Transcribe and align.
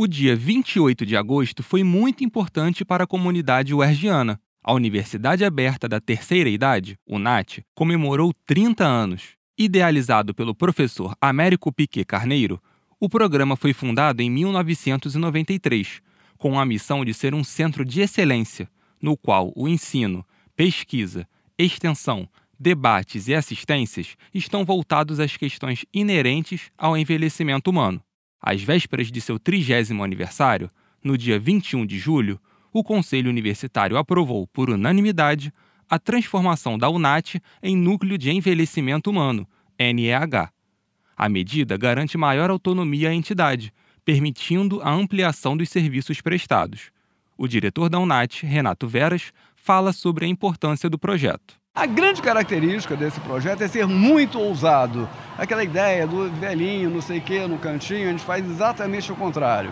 O 0.00 0.06
dia 0.06 0.36
28 0.36 1.04
de 1.04 1.16
agosto 1.16 1.60
foi 1.60 1.82
muito 1.82 2.22
importante 2.22 2.84
para 2.84 3.02
a 3.02 3.06
comunidade 3.06 3.74
uergiana. 3.74 4.40
A 4.62 4.72
Universidade 4.72 5.44
Aberta 5.44 5.88
da 5.88 6.00
Terceira 6.00 6.48
Idade, 6.48 6.96
UNAT, 7.04 7.64
comemorou 7.74 8.32
30 8.46 8.86
anos. 8.86 9.30
Idealizado 9.58 10.32
pelo 10.32 10.54
professor 10.54 11.16
Américo 11.20 11.72
Piquet 11.72 12.04
Carneiro, 12.04 12.62
o 13.00 13.08
programa 13.08 13.56
foi 13.56 13.72
fundado 13.72 14.22
em 14.22 14.30
1993, 14.30 16.00
com 16.36 16.60
a 16.60 16.64
missão 16.64 17.04
de 17.04 17.12
ser 17.12 17.34
um 17.34 17.42
centro 17.42 17.84
de 17.84 18.00
excelência, 18.00 18.70
no 19.02 19.16
qual 19.16 19.52
o 19.56 19.66
ensino, 19.66 20.24
pesquisa, 20.54 21.26
extensão, 21.58 22.28
debates 22.56 23.26
e 23.26 23.34
assistências 23.34 24.14
estão 24.32 24.64
voltados 24.64 25.18
às 25.18 25.36
questões 25.36 25.84
inerentes 25.92 26.70
ao 26.78 26.96
envelhecimento 26.96 27.68
humano. 27.68 28.00
Às 28.40 28.62
vésperas 28.62 29.10
de 29.10 29.20
seu 29.20 29.38
trigésimo 29.38 30.04
aniversário, 30.04 30.70
no 31.02 31.16
dia 31.16 31.38
21 31.38 31.84
de 31.84 31.98
julho, 31.98 32.40
o 32.72 32.84
Conselho 32.84 33.30
Universitário 33.30 33.96
aprovou, 33.96 34.46
por 34.46 34.70
unanimidade, 34.70 35.52
a 35.88 35.98
transformação 35.98 36.76
da 36.76 36.88
UNAT 36.88 37.40
em 37.62 37.76
Núcleo 37.76 38.18
de 38.18 38.30
Envelhecimento 38.30 39.10
Humano, 39.10 39.48
NEH. 39.78 40.50
A 41.16 41.28
medida 41.28 41.76
garante 41.76 42.18
maior 42.18 42.50
autonomia 42.50 43.08
à 43.10 43.14
entidade, 43.14 43.72
permitindo 44.04 44.80
a 44.82 44.90
ampliação 44.90 45.56
dos 45.56 45.68
serviços 45.68 46.20
prestados. 46.20 46.90
O 47.36 47.48
diretor 47.48 47.88
da 47.88 47.98
UNAT, 47.98 48.44
Renato 48.44 48.86
Veras, 48.86 49.32
fala 49.56 49.92
sobre 49.92 50.24
a 50.24 50.28
importância 50.28 50.88
do 50.88 50.98
projeto. 50.98 51.58
A 51.78 51.86
grande 51.86 52.20
característica 52.20 52.96
desse 52.96 53.20
projeto 53.20 53.62
é 53.62 53.68
ser 53.68 53.86
muito 53.86 54.36
ousado. 54.40 55.08
Aquela 55.38 55.62
ideia 55.62 56.08
do 56.08 56.28
velhinho, 56.28 56.90
não 56.90 57.00
sei 57.00 57.18
o 57.18 57.20
quê, 57.20 57.46
no 57.46 57.56
cantinho, 57.56 58.08
a 58.08 58.10
gente 58.10 58.24
faz 58.24 58.44
exatamente 58.44 59.12
o 59.12 59.14
contrário. 59.14 59.70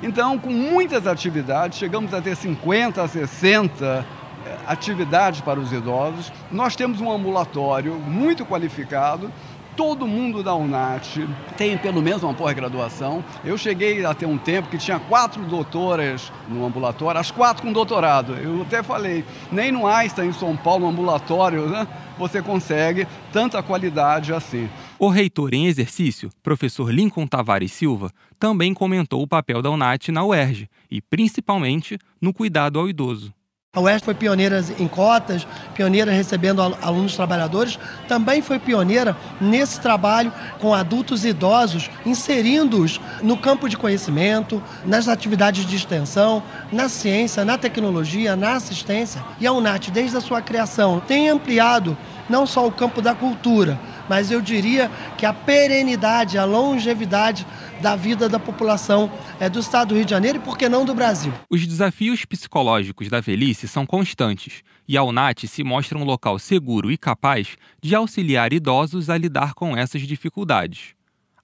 Então, 0.00 0.38
com 0.38 0.50
muitas 0.50 1.08
atividades, 1.08 1.76
chegamos 1.76 2.14
a 2.14 2.20
ter 2.20 2.36
50, 2.36 3.08
60 3.08 4.06
eh, 4.46 4.56
atividades 4.64 5.40
para 5.40 5.58
os 5.58 5.72
idosos. 5.72 6.32
Nós 6.52 6.76
temos 6.76 7.00
um 7.00 7.10
ambulatório 7.10 7.94
muito 7.94 8.46
qualificado 8.46 9.28
todo 9.76 10.06
mundo 10.06 10.42
da 10.42 10.54
UNAT 10.54 11.26
tem 11.56 11.76
pelo 11.76 12.02
menos 12.02 12.22
uma 12.22 12.34
pós-graduação. 12.34 13.24
Eu 13.44 13.56
cheguei 13.56 14.04
a 14.04 14.14
ter 14.14 14.26
um 14.26 14.38
tempo 14.38 14.68
que 14.68 14.78
tinha 14.78 14.98
quatro 14.98 15.42
doutoras 15.42 16.32
no 16.48 16.64
ambulatório, 16.64 17.20
as 17.20 17.30
quatro 17.30 17.62
com 17.62 17.72
doutorado. 17.72 18.34
Eu 18.34 18.62
até 18.62 18.82
falei, 18.82 19.24
nem 19.50 19.72
no 19.72 19.86
Einstein, 19.86 20.28
em 20.28 20.32
São 20.32 20.56
Paulo, 20.56 20.86
no 20.86 20.92
ambulatório, 20.92 21.68
né, 21.68 21.86
você 22.18 22.42
consegue 22.42 23.06
tanta 23.32 23.62
qualidade 23.62 24.32
assim. 24.32 24.68
O 24.98 25.08
reitor 25.08 25.54
em 25.54 25.66
exercício, 25.66 26.30
professor 26.42 26.92
Lincoln 26.92 27.26
Tavares 27.26 27.72
Silva, 27.72 28.10
também 28.38 28.74
comentou 28.74 29.22
o 29.22 29.26
papel 29.26 29.62
da 29.62 29.70
UNAT 29.70 30.08
na 30.12 30.24
UERJ 30.24 30.68
e, 30.90 31.00
principalmente, 31.00 31.98
no 32.20 32.32
cuidado 32.32 32.78
ao 32.78 32.88
idoso. 32.88 33.32
A 33.72 33.80
UERJ 33.80 34.04
foi 34.04 34.14
pioneira 34.14 34.64
em 34.80 34.88
cotas, 34.88 35.46
pioneira 35.76 36.10
recebendo 36.10 36.60
alunos 36.82 37.14
trabalhadores, 37.14 37.78
também 38.08 38.42
foi 38.42 38.58
pioneira 38.58 39.16
nesse 39.40 39.78
trabalho 39.80 40.32
com 40.58 40.74
adultos 40.74 41.24
idosos, 41.24 41.88
inserindo-os 42.04 43.00
no 43.22 43.36
campo 43.36 43.68
de 43.68 43.76
conhecimento, 43.76 44.60
nas 44.84 45.06
atividades 45.06 45.64
de 45.64 45.76
extensão, 45.76 46.42
na 46.72 46.88
ciência, 46.88 47.44
na 47.44 47.56
tecnologia, 47.56 48.34
na 48.34 48.54
assistência. 48.54 49.22
E 49.38 49.46
a 49.46 49.52
UNAT, 49.52 49.88
desde 49.92 50.16
a 50.16 50.20
sua 50.20 50.42
criação, 50.42 50.98
tem 50.98 51.28
ampliado 51.28 51.96
não 52.28 52.46
só 52.46 52.66
o 52.66 52.72
campo 52.72 53.00
da 53.00 53.14
cultura, 53.14 53.78
mas 54.10 54.32
eu 54.32 54.40
diria 54.40 54.90
que 55.16 55.24
a 55.24 55.32
perenidade, 55.32 56.36
a 56.36 56.44
longevidade 56.44 57.46
da 57.80 57.94
vida 57.94 58.28
da 58.28 58.40
população 58.40 59.08
é, 59.38 59.48
do 59.48 59.60
estado 59.60 59.90
do 59.90 59.94
Rio 59.94 60.04
de 60.04 60.10
Janeiro 60.10 60.38
e, 60.38 60.40
por 60.40 60.58
que 60.58 60.68
não, 60.68 60.84
do 60.84 60.92
Brasil. 60.92 61.32
Os 61.48 61.64
desafios 61.64 62.24
psicológicos 62.24 63.08
da 63.08 63.20
velhice 63.20 63.68
são 63.68 63.86
constantes 63.86 64.64
e 64.88 64.96
a 64.96 65.04
UNAT 65.04 65.46
se 65.46 65.62
mostra 65.62 65.96
um 65.96 66.02
local 66.02 66.40
seguro 66.40 66.90
e 66.90 66.98
capaz 66.98 67.56
de 67.80 67.94
auxiliar 67.94 68.52
idosos 68.52 69.08
a 69.08 69.16
lidar 69.16 69.54
com 69.54 69.76
essas 69.76 70.02
dificuldades. 70.02 70.96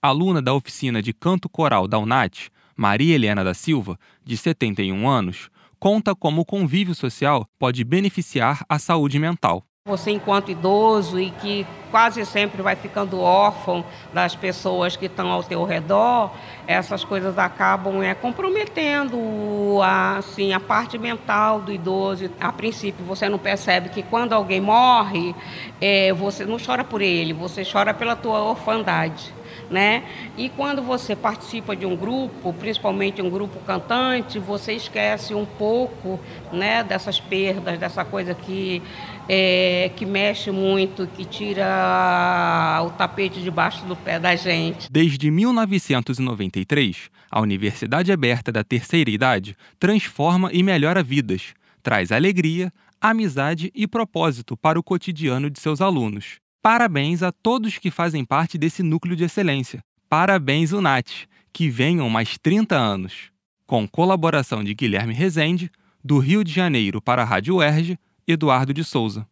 Aluna 0.00 0.40
da 0.40 0.54
oficina 0.54 1.02
de 1.02 1.12
canto 1.12 1.48
coral 1.48 1.88
da 1.88 1.98
UNAT, 1.98 2.48
Maria 2.76 3.16
Helena 3.16 3.42
da 3.42 3.54
Silva, 3.54 3.98
de 4.24 4.36
71 4.36 5.08
anos, 5.08 5.50
conta 5.80 6.14
como 6.14 6.42
o 6.42 6.44
convívio 6.44 6.94
social 6.94 7.44
pode 7.58 7.82
beneficiar 7.82 8.64
a 8.68 8.78
saúde 8.78 9.18
mental. 9.18 9.66
Você, 9.84 10.12
enquanto 10.12 10.48
idoso 10.48 11.18
e 11.18 11.32
que 11.32 11.66
quase 11.90 12.24
sempre 12.24 12.62
vai 12.62 12.76
ficando 12.76 13.20
órfão 13.20 13.84
das 14.14 14.32
pessoas 14.32 14.94
que 14.94 15.06
estão 15.06 15.28
ao 15.28 15.42
teu 15.42 15.64
redor, 15.64 16.30
essas 16.68 17.02
coisas 17.02 17.36
acabam 17.36 18.00
é, 18.00 18.14
comprometendo 18.14 19.80
a, 19.82 20.18
assim, 20.18 20.52
a 20.52 20.60
parte 20.60 20.96
mental 20.98 21.60
do 21.60 21.72
idoso. 21.72 22.30
A 22.38 22.52
princípio, 22.52 23.04
você 23.04 23.28
não 23.28 23.40
percebe 23.40 23.88
que 23.88 24.04
quando 24.04 24.34
alguém 24.34 24.60
morre, 24.60 25.34
é, 25.80 26.12
você 26.12 26.44
não 26.44 26.58
chora 26.64 26.84
por 26.84 27.02
ele, 27.02 27.32
você 27.32 27.64
chora 27.64 27.92
pela 27.92 28.14
tua 28.14 28.40
orfandade 28.40 29.34
né? 29.70 30.04
E 30.36 30.48
quando 30.48 30.82
você 30.82 31.16
participa 31.16 31.74
de 31.74 31.86
um 31.86 31.96
grupo, 31.96 32.52
principalmente 32.52 33.20
um 33.22 33.30
grupo 33.30 33.58
cantante, 33.60 34.38
você 34.38 34.72
esquece 34.72 35.34
um 35.34 35.44
pouco, 35.44 36.20
né, 36.52 36.82
dessas 36.82 37.20
perdas, 37.20 37.78
dessa 37.78 38.04
coisa 38.04 38.34
que 38.34 38.82
é, 39.28 39.90
que 39.96 40.04
mexe 40.04 40.50
muito, 40.50 41.06
que 41.06 41.24
tira 41.24 42.82
o 42.84 42.90
tapete 42.90 43.40
debaixo 43.40 43.84
do 43.86 43.96
pé 43.96 44.18
da 44.18 44.34
gente. 44.34 44.90
Desde 44.90 45.30
1993, 45.30 47.10
a 47.30 47.40
Universidade 47.40 48.12
Aberta 48.12 48.50
da 48.50 48.64
Terceira 48.64 49.10
Idade 49.10 49.56
transforma 49.78 50.50
e 50.52 50.62
melhora 50.62 51.02
vidas, 51.02 51.54
traz 51.82 52.12
alegria, 52.12 52.72
amizade 53.00 53.70
e 53.74 53.86
propósito 53.86 54.56
para 54.56 54.78
o 54.78 54.82
cotidiano 54.82 55.50
de 55.50 55.58
seus 55.58 55.80
alunos. 55.80 56.41
Parabéns 56.62 57.24
a 57.24 57.32
todos 57.32 57.76
que 57.76 57.90
fazem 57.90 58.24
parte 58.24 58.56
desse 58.56 58.84
núcleo 58.84 59.16
de 59.16 59.24
excelência. 59.24 59.82
Parabéns, 60.08 60.70
UNAT, 60.70 61.26
que 61.52 61.68
venham 61.68 62.08
mais 62.08 62.38
30 62.38 62.76
anos. 62.76 63.32
Com 63.66 63.88
colaboração 63.88 64.62
de 64.62 64.72
Guilherme 64.72 65.12
Rezende, 65.12 65.68
do 66.04 66.20
Rio 66.20 66.44
de 66.44 66.52
Janeiro 66.52 67.02
para 67.02 67.22
a 67.22 67.24
Rádio 67.24 67.56
UERJ, 67.56 67.98
Eduardo 68.28 68.72
de 68.72 68.84
Souza. 68.84 69.26